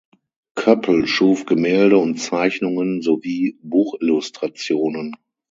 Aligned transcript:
Koeppel 0.55 1.05
schuf 1.05 1.45
Gemälde 1.45 1.99
und 1.99 2.15
Zeichnungen 2.17 3.03
sowie 3.03 3.59
Buchillustrationen. 3.61 5.15